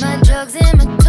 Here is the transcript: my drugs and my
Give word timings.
my 0.00 0.20
drugs 0.22 0.56
and 0.56 0.78
my 0.78 1.07